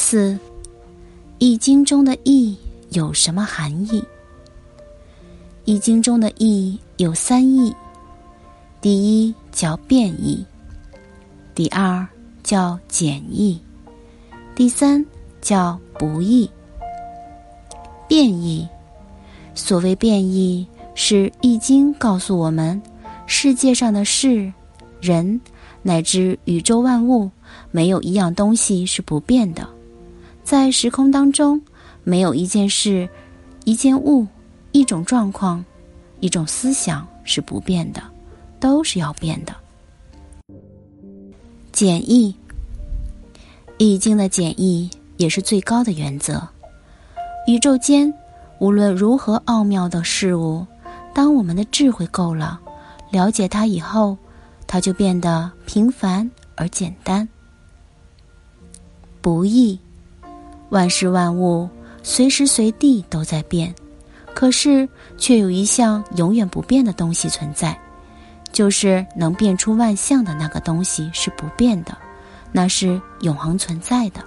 [0.00, 0.32] 四，
[1.38, 2.56] 《易经》中的“易”
[2.90, 4.00] 有什么含义？
[5.64, 7.74] 《易经》中的“易”有三义：
[8.80, 10.46] 第一叫变易，
[11.52, 12.06] 第二
[12.44, 13.60] 叫简易，
[14.54, 15.04] 第三
[15.42, 16.48] 叫不易。
[18.06, 18.66] 变易，
[19.52, 22.80] 所谓变易，是《易经》告诉我们，
[23.26, 24.50] 世界上的事、
[25.00, 25.38] 人
[25.82, 27.28] 乃至宇宙万物，
[27.72, 29.68] 没有一样东西是不变的。
[30.48, 31.60] 在时空当中，
[32.04, 33.06] 没有一件事、
[33.66, 34.26] 一件物、
[34.72, 35.62] 一种状况、
[36.20, 38.02] 一种思想是不变的，
[38.58, 39.54] 都是要变的。
[41.70, 42.32] 简易，
[43.76, 46.48] 《易经》的简易也是最高的原则。
[47.46, 48.10] 宇宙间
[48.58, 50.66] 无论如何奥妙的事物，
[51.12, 52.58] 当我们的智慧够了，
[53.10, 54.16] 了解它以后，
[54.66, 57.28] 它就变得平凡而简单。
[59.20, 59.78] 不易。
[60.70, 61.68] 万事万物
[62.02, 63.74] 随时随地都在变，
[64.34, 67.78] 可是却有一项永远不变的东西存在，
[68.52, 71.96] 就是能变出万象的那个东西是不变的，
[72.52, 74.22] 那是永恒存在的。